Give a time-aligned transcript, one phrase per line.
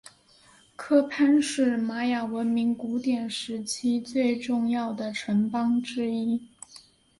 [0.75, 6.41] 科潘是玛雅文明古典时期最重要的城邦之一。